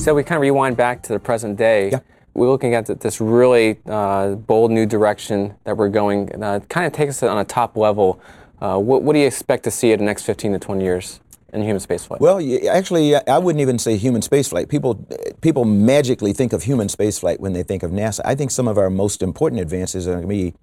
So 0.07 0.15
we 0.15 0.23
kind 0.23 0.37
of 0.37 0.41
rewind 0.41 0.77
back 0.77 1.03
to 1.03 1.11
the 1.11 1.19
present 1.19 1.57
day. 1.57 1.91
We're 2.33 2.47
looking 2.47 2.73
at 2.75 2.85
this 3.01 3.19
really 3.19 3.77
uh, 3.85 4.35
bold 4.35 4.71
new 4.71 4.85
direction 4.85 5.55
that 5.65 5.75
we're 5.75 5.89
going. 5.89 6.41
Uh, 6.41 6.61
kind 6.69 6.87
of 6.87 6.93
takes 6.93 7.21
us 7.21 7.23
on 7.29 7.37
a 7.37 7.43
top 7.43 7.75
level. 7.75 8.21
Uh, 8.61 8.77
what, 8.79 9.03
what 9.03 9.11
do 9.11 9.19
you 9.19 9.27
expect 9.27 9.65
to 9.65 9.71
see 9.71 9.91
in 9.91 9.99
the 9.99 10.05
next 10.05 10.23
15 10.23 10.53
to 10.53 10.59
20 10.59 10.81
years 10.81 11.19
in 11.51 11.61
human 11.61 11.81
spaceflight? 11.81 12.21
Well, 12.21 12.39
actually, 12.71 13.17
I 13.17 13.37
wouldn't 13.37 13.59
even 13.61 13.77
say 13.77 13.97
human 13.97 14.21
spaceflight. 14.21 14.69
People, 14.69 15.05
people 15.41 15.65
magically 15.65 16.31
think 16.31 16.53
of 16.53 16.63
human 16.63 16.87
spaceflight 16.87 17.41
when 17.41 17.51
they 17.51 17.63
think 17.63 17.83
of 17.83 17.91
NASA. 17.91 18.21
I 18.23 18.33
think 18.33 18.51
some 18.51 18.69
of 18.69 18.77
our 18.77 18.89
most 18.89 19.21
important 19.21 19.59
advances 19.61 20.07
are 20.07 20.11
going 20.11 20.21
to 20.21 20.27
be 20.29 20.53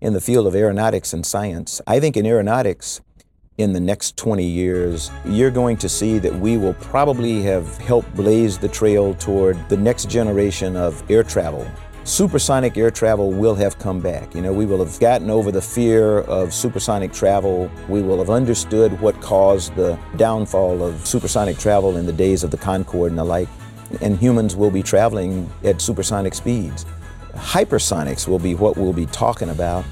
in 0.00 0.12
the 0.12 0.20
field 0.20 0.46
of 0.46 0.54
aeronautics 0.54 1.12
and 1.12 1.26
science. 1.26 1.80
I 1.88 1.98
think 1.98 2.16
in 2.16 2.24
aeronautics, 2.24 3.00
in 3.62 3.72
the 3.72 3.80
next 3.80 4.16
20 4.16 4.44
years, 4.44 5.10
you're 5.24 5.50
going 5.50 5.76
to 5.78 5.88
see 5.88 6.18
that 6.18 6.34
we 6.34 6.56
will 6.56 6.74
probably 6.74 7.42
have 7.42 7.78
helped 7.78 8.14
blaze 8.14 8.58
the 8.58 8.68
trail 8.68 9.14
toward 9.14 9.56
the 9.68 9.76
next 9.76 10.10
generation 10.10 10.76
of 10.76 11.02
air 11.10 11.22
travel. 11.22 11.66
Supersonic 12.04 12.76
air 12.76 12.90
travel 12.90 13.30
will 13.30 13.54
have 13.54 13.78
come 13.78 14.00
back. 14.00 14.34
You 14.34 14.42
know, 14.42 14.52
we 14.52 14.66
will 14.66 14.84
have 14.84 14.98
gotten 14.98 15.30
over 15.30 15.52
the 15.52 15.62
fear 15.62 16.18
of 16.22 16.52
supersonic 16.52 17.12
travel. 17.12 17.70
We 17.88 18.02
will 18.02 18.18
have 18.18 18.30
understood 18.30 19.00
what 19.00 19.20
caused 19.20 19.76
the 19.76 19.96
downfall 20.16 20.82
of 20.82 21.06
supersonic 21.06 21.58
travel 21.58 21.96
in 21.96 22.04
the 22.04 22.12
days 22.12 22.42
of 22.42 22.50
the 22.50 22.56
Concorde 22.58 23.12
and 23.12 23.18
the 23.18 23.24
like. 23.24 23.48
And 24.00 24.18
humans 24.18 24.56
will 24.56 24.72
be 24.72 24.82
traveling 24.82 25.48
at 25.62 25.80
supersonic 25.80 26.34
speeds. 26.34 26.84
Hypersonics 27.34 28.26
will 28.26 28.40
be 28.40 28.56
what 28.56 28.76
we'll 28.76 28.92
be 28.92 29.06
talking 29.06 29.50
about. 29.50 29.84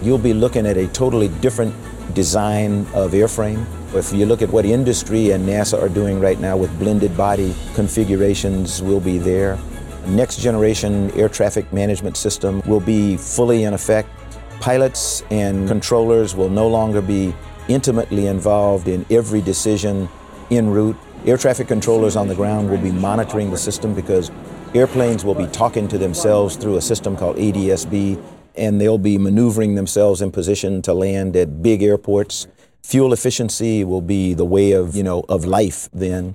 You'll 0.00 0.16
be 0.16 0.32
looking 0.32 0.64
at 0.64 0.78
a 0.78 0.86
totally 0.88 1.28
different 1.40 1.74
design 2.14 2.86
of 2.94 3.12
airframe. 3.12 3.66
If 3.94 4.12
you 4.12 4.26
look 4.26 4.42
at 4.42 4.50
what 4.50 4.64
industry 4.64 5.30
and 5.30 5.48
NASA 5.48 5.80
are 5.80 5.88
doing 5.88 6.20
right 6.20 6.38
now 6.38 6.56
with 6.56 6.76
blended 6.78 7.16
body 7.16 7.54
configurations, 7.74 8.82
will 8.82 9.00
be 9.00 9.18
there. 9.18 9.58
Next 10.06 10.40
generation 10.40 11.10
air 11.12 11.28
traffic 11.28 11.72
management 11.72 12.16
system 12.16 12.62
will 12.66 12.80
be 12.80 13.16
fully 13.16 13.64
in 13.64 13.74
effect. 13.74 14.08
Pilots 14.60 15.22
and 15.30 15.68
controllers 15.68 16.34
will 16.34 16.48
no 16.48 16.66
longer 16.66 17.02
be 17.02 17.34
intimately 17.68 18.26
involved 18.26 18.88
in 18.88 19.04
every 19.10 19.40
decision 19.40 20.08
en 20.50 20.70
route. 20.70 20.96
Air 21.26 21.36
traffic 21.36 21.68
controllers 21.68 22.16
on 22.16 22.28
the 22.28 22.34
ground 22.34 22.70
will 22.70 22.78
be 22.78 22.90
monitoring 22.90 23.50
the 23.50 23.58
system 23.58 23.94
because 23.94 24.30
airplanes 24.74 25.24
will 25.24 25.34
be 25.34 25.46
talking 25.48 25.88
to 25.88 25.98
themselves 25.98 26.56
through 26.56 26.76
a 26.76 26.80
system 26.80 27.16
called 27.16 27.36
ADSB 27.36 28.22
and 28.56 28.80
they'll 28.80 28.98
be 28.98 29.18
maneuvering 29.18 29.74
themselves 29.74 30.20
in 30.20 30.30
position 30.30 30.82
to 30.82 30.92
land 30.92 31.36
at 31.36 31.62
big 31.62 31.82
airports. 31.82 32.46
Fuel 32.82 33.12
efficiency 33.12 33.84
will 33.84 34.00
be 34.00 34.34
the 34.34 34.44
way 34.44 34.72
of, 34.72 34.96
you 34.96 35.02
know, 35.02 35.24
of 35.28 35.44
life 35.44 35.88
then. 35.92 36.34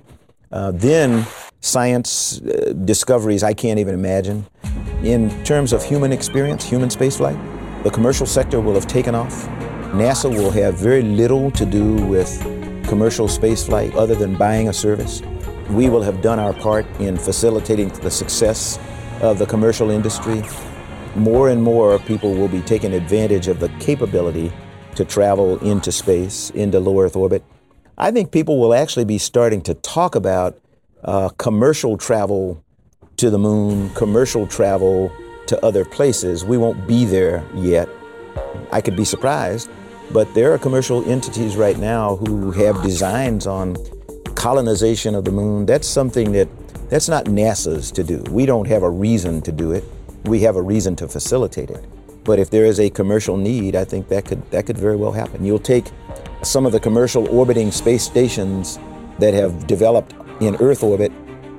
Uh, 0.52 0.70
then 0.72 1.26
science 1.60 2.40
uh, 2.42 2.72
discoveries 2.84 3.42
I 3.42 3.54
can't 3.54 3.78
even 3.78 3.94
imagine. 3.94 4.46
In 5.02 5.30
terms 5.44 5.72
of 5.72 5.82
human 5.84 6.12
experience, 6.12 6.64
human 6.64 6.88
spaceflight, 6.88 7.82
the 7.82 7.90
commercial 7.90 8.26
sector 8.26 8.60
will 8.60 8.74
have 8.74 8.86
taken 8.86 9.14
off. 9.14 9.46
NASA 9.92 10.30
will 10.30 10.50
have 10.50 10.78
very 10.78 11.02
little 11.02 11.50
to 11.52 11.66
do 11.66 11.96
with 12.06 12.40
commercial 12.86 13.26
spaceflight 13.26 13.94
other 13.94 14.14
than 14.14 14.36
buying 14.36 14.68
a 14.68 14.72
service. 14.72 15.22
We 15.70 15.88
will 15.88 16.02
have 16.02 16.20
done 16.20 16.38
our 16.38 16.52
part 16.52 16.86
in 17.00 17.16
facilitating 17.16 17.88
the 17.88 18.10
success 18.10 18.78
of 19.20 19.38
the 19.38 19.46
commercial 19.46 19.90
industry 19.90 20.42
more 21.16 21.48
and 21.48 21.62
more 21.62 21.98
people 22.00 22.34
will 22.34 22.48
be 22.48 22.60
taking 22.62 22.92
advantage 22.92 23.48
of 23.48 23.60
the 23.60 23.68
capability 23.80 24.52
to 24.96 25.04
travel 25.04 25.58
into 25.58 25.92
space, 25.92 26.50
into 26.50 26.80
low 26.80 27.00
Earth 27.00 27.16
orbit. 27.16 27.44
I 27.96 28.10
think 28.10 28.32
people 28.32 28.58
will 28.58 28.74
actually 28.74 29.04
be 29.04 29.18
starting 29.18 29.62
to 29.62 29.74
talk 29.74 30.14
about 30.14 30.58
uh, 31.04 31.28
commercial 31.30 31.96
travel 31.96 32.62
to 33.16 33.30
the 33.30 33.38
moon, 33.38 33.90
commercial 33.90 34.46
travel 34.46 35.12
to 35.46 35.64
other 35.64 35.84
places. 35.84 36.44
We 36.44 36.58
won't 36.58 36.86
be 36.88 37.04
there 37.04 37.44
yet. 37.54 37.88
I 38.72 38.80
could 38.80 38.96
be 38.96 39.04
surprised, 39.04 39.70
but 40.12 40.32
there 40.34 40.52
are 40.52 40.58
commercial 40.58 41.08
entities 41.08 41.56
right 41.56 41.78
now 41.78 42.16
who 42.16 42.50
have 42.52 42.82
designs 42.82 43.46
on 43.46 43.76
colonization 44.34 45.14
of 45.14 45.24
the 45.24 45.30
moon. 45.30 45.66
That's 45.66 45.86
something 45.86 46.32
that 46.32 46.48
that's 46.90 47.08
not 47.08 47.26
NASA's 47.26 47.90
to 47.92 48.04
do. 48.04 48.22
We 48.30 48.46
don't 48.46 48.66
have 48.66 48.82
a 48.82 48.90
reason 48.90 49.40
to 49.42 49.52
do 49.52 49.72
it 49.72 49.84
we 50.24 50.40
have 50.40 50.56
a 50.56 50.62
reason 50.62 50.96
to 50.96 51.08
facilitate 51.08 51.70
it. 51.70 51.84
But 52.24 52.38
if 52.38 52.50
there 52.50 52.64
is 52.64 52.80
a 52.80 52.88
commercial 52.88 53.36
need, 53.36 53.76
I 53.76 53.84
think 53.84 54.08
that 54.08 54.24
could 54.24 54.50
that 54.50 54.66
could 54.66 54.78
very 54.78 54.96
well 54.96 55.12
happen. 55.12 55.44
You'll 55.44 55.58
take 55.58 55.90
some 56.42 56.66
of 56.66 56.72
the 56.72 56.80
commercial 56.80 57.28
orbiting 57.28 57.70
space 57.70 58.02
stations 58.02 58.78
that 59.18 59.34
have 59.34 59.66
developed 59.66 60.14
in 60.40 60.56
Earth 60.56 60.82
orbit, 60.82 61.12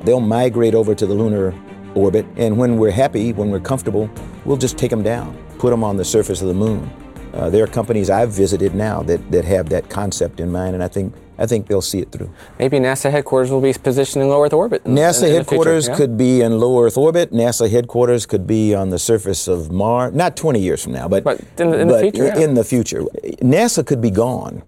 they'll 0.05 0.19
migrate 0.19 0.75
over 0.75 0.93
to 0.93 1.05
the 1.05 1.13
lunar 1.13 1.53
orbit, 1.95 2.25
and 2.35 2.57
when 2.57 2.77
we're 2.77 2.91
happy, 2.91 3.31
when 3.33 3.49
we're 3.51 3.59
comfortable, 3.59 4.09
we'll 4.43 4.57
just 4.57 4.77
take 4.77 4.91
them 4.91 5.03
down, 5.03 5.37
put 5.57 5.69
them 5.69 5.83
on 5.83 5.97
the 5.97 6.05
surface 6.05 6.41
of 6.41 6.47
the 6.47 6.53
moon. 6.53 6.91
Uh, 7.35 7.49
there 7.49 7.63
are 7.63 7.67
companies 7.67 8.09
I've 8.09 8.31
visited 8.31 8.73
now 8.73 9.03
that, 9.03 9.29
that 9.31 9.43
have 9.45 9.67
that 9.69 9.89
concept 9.89 10.39
in 10.39 10.51
mind, 10.51 10.73
and 10.73 10.83
I 10.83 10.87
think 10.87 11.13
I 11.37 11.45
think 11.45 11.67
they'll 11.67 11.81
see 11.81 11.99
it 11.99 12.13
through. 12.13 12.31
Maybe 12.59 12.79
NASA 12.79 13.11
headquarters 13.11 13.51
will 13.51 13.59
be 13.59 13.73
positioned 13.73 14.23
in 14.23 14.29
low 14.29 14.41
Earth 14.41 14.53
orbit. 14.53 14.83
in- 14.85 14.95
NASA 14.95 15.23
in- 15.23 15.29
in 15.29 15.35
headquarters 15.35 15.85
future, 15.85 15.91
yeah? 15.91 15.97
could 15.97 16.17
be 16.17 16.39
in 16.41 16.59
low 16.61 16.81
Earth 16.81 16.97
orbit. 16.97 17.33
NASA 17.33 17.69
headquarters 17.69 18.25
could 18.25 18.47
be 18.47 18.73
on 18.73 18.89
the 18.89 18.97
surface 18.99 19.49
of 19.49 19.69
Mars. 19.69 20.13
Not 20.13 20.37
20 20.37 20.61
years 20.61 20.81
from 20.81 20.93
now, 20.93 21.09
but, 21.09 21.25
in 21.59 21.71
the- 21.71 21.79
in 21.81 21.87
the 21.89 21.99
future, 21.99 22.25
yeah. 22.25 22.37
in 22.39 22.53
the 22.53 22.63
future, 22.63 23.01
NASA 23.41 23.85
could 23.85 23.99
be 23.99 24.11
gone, 24.11 24.63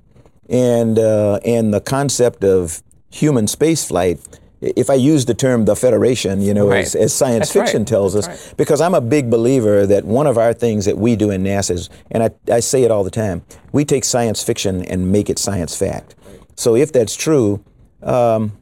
and 0.49 0.99
uh, 0.99 1.39
and 1.45 1.73
the 1.73 1.79
concept 1.79 2.43
of 2.43 2.83
human 3.09 3.45
spaceflight. 3.45 4.19
If 4.59 4.89
I 4.89 4.95
use 4.95 5.25
the 5.25 5.33
term 5.35 5.65
the 5.65 5.75
Federation, 5.75 6.41
you 6.41 6.53
know, 6.53 6.69
Right. 6.69 6.85
as, 6.85 6.95
as 6.95 7.13
science 7.13 7.47
That's 7.49 7.55
right. 7.55 7.65
fiction 7.65 7.85
tells 7.85 8.15
us, 8.15 8.27
That's 8.27 8.53
because 8.53 8.81
I'm 8.81 8.95
a 8.95 9.01
big 9.01 9.29
believer 9.29 9.85
that 9.85 10.03
one 10.05 10.25
of 10.25 10.37
our 10.37 10.53
things 10.53 10.85
that 10.85 10.97
we 10.97 11.15
do 11.15 11.29
in 11.29 11.43
NASA 11.43 11.71
is, 11.71 11.89
and 12.09 12.23
I, 12.23 12.31
I 12.51 12.59
say 12.59 12.83
it 12.83 12.89
all 12.91 13.03
the 13.03 13.11
time, 13.11 13.43
we 13.71 13.85
take 13.85 14.03
science 14.03 14.43
fiction 14.43 14.83
and 14.83 15.11
make 15.11 15.29
it 15.29 15.37
science 15.37 15.75
fact. 15.77 16.15
So 16.55 16.75
if 16.75 16.91
that's 16.91 17.15
true, 17.15 17.63
um, 18.01 18.57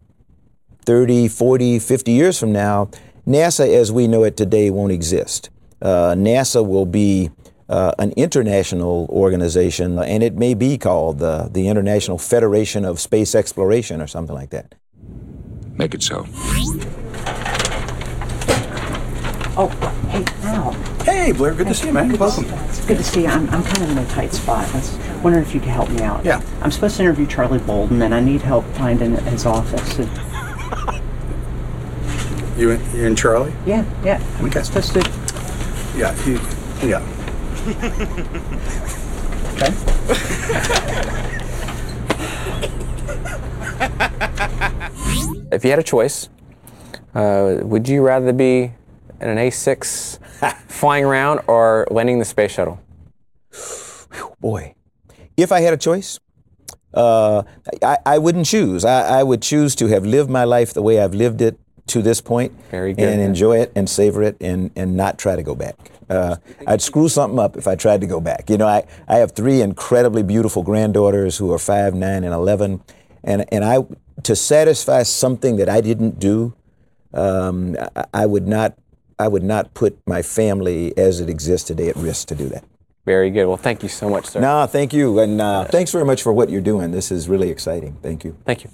30, 0.86 1.28
40, 1.30 1.80
50 1.80 2.12
years 2.12 2.38
from 2.40 2.52
now, 2.52 2.90
NASA 3.26 3.68
as 3.74 3.92
we 3.92 4.08
know 4.08 4.24
it 4.24 4.38
today 4.38 4.70
won't 4.70 4.92
exist. 4.92 5.50
Uh, 5.82 6.14
NASA 6.16 6.66
will 6.66 6.86
be 6.86 7.32
uh, 7.70 7.92
an 7.98 8.12
international 8.12 9.08
organization, 9.10 9.98
and 9.98 10.22
it 10.22 10.36
may 10.36 10.54
be 10.54 10.78
called 10.78 11.20
the, 11.20 11.50
the 11.52 11.68
International 11.68 12.18
Federation 12.18 12.86
of 12.86 13.00
Space 13.00 13.34
Exploration 13.34 14.02
or 14.02 14.08
something 14.08 14.36
like 14.36 14.52
that. 14.52 14.76
Make 15.78 15.94
it 15.94 16.02
so. 16.04 16.26
Oh, 19.58 19.70
hey, 20.10 20.26
Al. 20.48 20.72
Hey, 21.04 21.32
Blair, 21.32 21.54
good 21.54 21.68
to 21.68 21.74
see 21.74 21.88
you, 21.88 21.94
man. 21.94 22.18
Welcome. 22.18 22.46
It's 22.70 22.86
good 22.86 22.98
to 22.98 23.04
see 23.04 23.22
you. 23.24 23.28
I'm, 23.28 23.50
I'm 23.50 23.64
kind 23.64 23.84
of 23.84 23.90
in 23.92 23.98
a 23.98 24.08
tight 24.08 24.34
spot. 24.34 24.68
I 24.74 24.78
was 24.78 24.98
wondering 25.24 25.46
if 25.46 25.54
you 25.54 25.60
could 25.60 25.70
help 25.70 25.90
me 25.90 26.02
out. 26.02 26.24
Yeah. 26.26 26.42
I'm 26.62 26.72
supposed 26.72 26.98
to 26.98 27.04
interview 27.04 27.26
Charlie 27.28 27.60
Bolden, 27.60 28.02
and 28.02 28.14
I 28.14 28.20
need 28.22 28.42
help 28.42 28.66
finding 28.76 29.16
his 29.18 29.46
office. 29.46 30.00
And- 30.00 30.10
You 32.58 32.72
in, 32.72 32.80
you 32.96 33.06
in 33.06 33.16
Charlie? 33.18 33.52
yeah, 33.66 33.84
yeah. 34.02 34.22
I'm 34.40 34.46
Okay. 34.46 34.64
supposed 34.64 34.94
to. 34.94 35.00
Yeah, 35.98 36.14
he, 36.24 36.34
yeah. 36.88 37.02
Okay. 39.56 39.72
If 45.56 45.64
you 45.64 45.70
had 45.70 45.80
a 45.80 45.84
choice, 45.84 46.28
uh, 47.14 47.60
would 47.62 47.88
you 47.88 48.02
rather 48.02 48.34
be 48.34 48.74
in 49.22 49.30
an 49.30 49.38
A6 49.38 50.20
flying 50.68 51.06
around 51.06 51.40
or 51.48 51.88
landing 51.90 52.20
the 52.20 52.26
space 52.26 52.52
shuttle? 52.52 52.82
Boy, 54.42 54.76
if 55.38 55.54
I 55.54 55.62
had 55.62 55.74
a 55.74 55.78
choice, 55.78 56.20
uh, 56.94 57.44
I, 57.82 57.98
I 58.06 58.18
wouldn't 58.18 58.46
choose. 58.46 58.84
I, 58.84 59.20
I 59.20 59.24
would 59.24 59.42
choose 59.42 59.76
to 59.76 59.88
have 59.88 60.06
lived 60.06 60.30
my 60.30 60.44
life 60.44 60.74
the 60.74 60.82
way 60.82 61.00
I've 61.00 61.14
lived 61.16 61.42
it 61.42 61.58
to 61.88 62.02
this 62.02 62.20
point 62.20 62.52
Very 62.70 62.94
good. 62.94 63.08
and 63.08 63.22
enjoy 63.22 63.60
it 63.60 63.72
and 63.76 63.90
savor 63.90 64.24
it 64.24 64.36
and, 64.42 64.72
and 64.76 64.98
not 64.98 65.18
try 65.18 65.38
to 65.38 65.44
go 65.44 65.56
back. 65.56 65.76
Uh, 66.10 66.36
I'd 66.68 66.82
screw 66.82 67.08
something 67.08 67.40
up 67.40 67.56
if 67.56 67.66
I 67.68 67.76
tried 67.76 68.02
to 68.02 68.08
go 68.08 68.20
back. 68.20 68.50
You 68.50 68.58
know, 68.58 68.68
I, 68.68 68.84
I 69.08 69.18
have 69.18 69.32
three 69.32 69.62
incredibly 69.62 70.22
beautiful 70.22 70.64
granddaughters 70.64 71.38
who 71.38 71.54
are 71.54 71.60
five, 71.60 71.94
nine, 71.94 72.26
and 72.26 72.34
11. 72.34 72.82
And, 73.26 73.44
and 73.52 73.66
I, 73.66 73.80
to 74.24 74.36
satisfy 74.36 75.04
something 75.04 75.58
that 75.58 75.68
I 75.68 75.82
didn't 75.82 76.20
do, 76.20 76.54
um, 77.14 77.76
I, 77.96 78.06
I 78.14 78.26
would 78.26 78.48
not, 78.48 78.78
I 79.20 79.28
would 79.28 79.44
not 79.44 79.74
put 79.74 79.98
my 80.06 80.22
family 80.22 80.96
as 80.98 81.20
it 81.20 81.30
exists 81.30 81.68
today 81.68 81.90
at 81.90 81.96
risk 81.96 82.28
to 82.30 82.36
do 82.36 82.48
that. 82.50 82.64
Very 83.06 83.30
good. 83.30 83.48
Well, 83.48 83.58
thank 83.58 83.84
you 83.84 83.90
so 83.90 84.10
much, 84.10 84.28
sir. 84.28 84.40
No, 84.40 84.66
thank 84.68 84.94
you. 84.94 85.20
And 85.20 85.42
uh, 85.42 85.66
thanks 85.66 85.92
very 85.92 86.06
much 86.06 86.24
for 86.24 86.34
what 86.34 86.50
you're 86.50 86.62
doing. 86.62 86.92
This 86.92 87.12
is 87.12 87.28
really 87.28 87.50
exciting. 87.50 87.98
Thank 88.02 88.24
you. 88.24 88.38
Thank 88.46 88.64
you. 88.64 88.70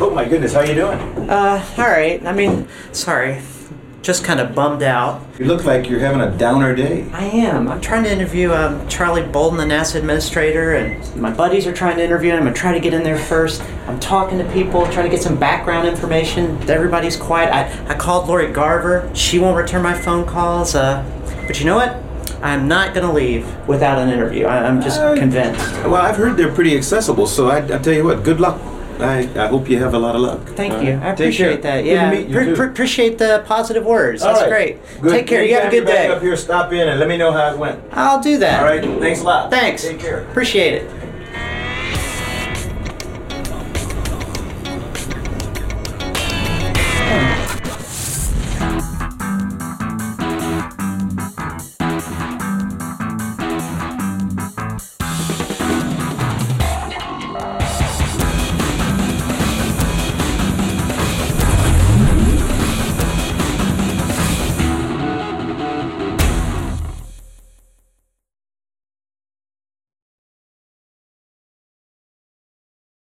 oh 0.00 0.12
my 0.14 0.28
goodness, 0.28 0.52
how 0.52 0.60
are 0.60 0.66
you 0.66 0.74
doing? 0.74 0.98
Uh, 1.30 1.64
all 1.78 1.84
right. 1.84 2.24
I 2.26 2.32
mean, 2.32 2.68
sorry. 2.92 3.40
Just 4.02 4.24
kind 4.24 4.40
of 4.40 4.52
bummed 4.52 4.82
out. 4.82 5.22
You 5.38 5.44
look 5.44 5.64
like 5.64 5.88
you're 5.88 6.00
having 6.00 6.20
a 6.20 6.36
downer 6.36 6.74
day. 6.74 7.06
I 7.12 7.22
am. 7.24 7.68
I'm 7.68 7.80
trying 7.80 8.02
to 8.02 8.10
interview 8.10 8.52
um, 8.52 8.88
Charlie 8.88 9.22
Bolden, 9.22 9.58
the 9.58 9.64
NASA 9.64 9.94
administrator, 9.94 10.74
and 10.74 11.14
my 11.16 11.30
buddies 11.30 11.68
are 11.68 11.72
trying 11.72 11.96
to 11.98 12.04
interview 12.04 12.30
him. 12.32 12.38
I'm 12.38 12.42
gonna 12.46 12.56
try 12.56 12.72
to 12.72 12.80
get 12.80 12.94
in 12.94 13.04
there 13.04 13.16
first. 13.16 13.62
I'm 13.86 14.00
talking 14.00 14.38
to 14.38 14.44
people, 14.52 14.84
trying 14.86 15.04
to 15.04 15.08
get 15.08 15.22
some 15.22 15.38
background 15.38 15.86
information. 15.86 16.58
Everybody's 16.68 17.16
quiet. 17.16 17.54
I, 17.54 17.92
I 17.92 17.96
called 17.96 18.26
Lori 18.28 18.50
Garver. 18.52 19.08
She 19.14 19.38
won't 19.38 19.56
return 19.56 19.82
my 19.82 19.94
phone 19.94 20.26
calls. 20.26 20.74
Uh, 20.74 21.04
but 21.46 21.60
you 21.60 21.66
know 21.66 21.76
what? 21.76 22.02
I'm 22.42 22.66
not 22.66 22.94
gonna 22.94 23.12
leave 23.12 23.46
without 23.68 23.98
an 23.98 24.08
interview. 24.08 24.46
I, 24.46 24.66
I'm 24.66 24.82
just 24.82 24.98
Uh, 25.00 25.14
convinced. 25.14 25.60
Well, 25.84 25.94
I've 25.94 26.16
heard 26.16 26.36
they're 26.36 26.52
pretty 26.52 26.76
accessible, 26.76 27.28
so 27.28 27.50
I, 27.50 27.58
I 27.58 27.78
tell 27.78 27.92
you 27.94 28.02
what, 28.02 28.24
good 28.24 28.40
luck. 28.40 28.60
I, 29.04 29.44
I 29.44 29.46
hope 29.48 29.68
you 29.68 29.78
have 29.78 29.94
a 29.94 29.98
lot 29.98 30.14
of 30.14 30.20
luck. 30.22 30.46
Thank 30.50 30.74
All 30.74 30.82
you. 30.82 30.94
right. 30.94 31.02
I 31.06 31.10
appreciate 31.12 31.62
that. 31.62 31.84
Yeah. 31.84 32.10
Pre- 32.10 32.54
pre- 32.54 32.66
appreciate 32.68 33.18
the 33.18 33.42
positive 33.46 33.84
words. 33.84 34.22
All 34.22 34.32
That's 34.34 34.42
right. 34.42 34.78
great. 34.80 35.00
Good. 35.02 35.10
Take 35.12 35.26
care. 35.26 35.44
You 35.44 35.54
have 35.54 35.66
a 35.66 35.70
good 35.70 35.86
day. 35.86 36.08
up 36.08 36.22
here, 36.22 36.36
stop 36.36 36.72
in 36.72 36.88
and 36.88 36.98
let 37.00 37.08
me 37.08 37.16
know 37.16 37.32
how 37.32 37.52
it 37.52 37.58
went. 37.58 37.80
I'll 37.92 38.20
do 38.22 38.38
that. 38.38 38.60
All 38.60 38.66
right. 38.66 39.00
Thanks 39.00 39.20
a 39.20 39.24
lot. 39.24 39.50
Thanks. 39.50 39.82
Take 39.82 39.98
care. 40.00 40.20
Appreciate 40.24 40.74
it. 40.82 41.01